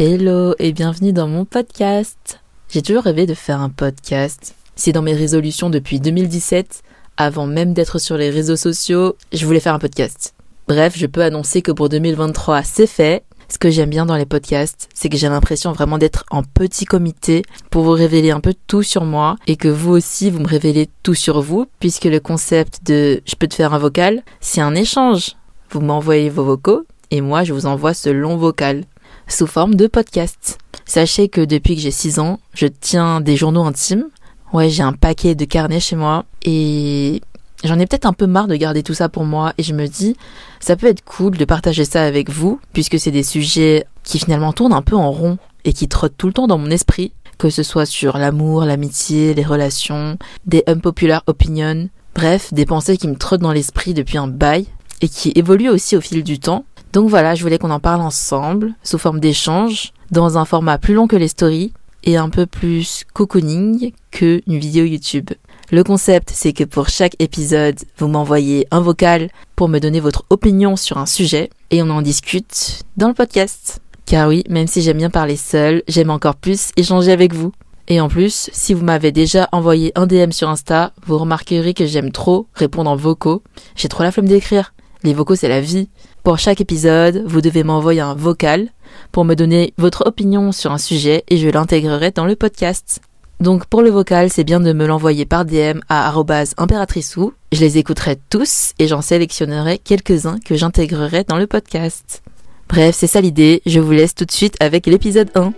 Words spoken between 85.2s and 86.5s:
c'est la vie. Pour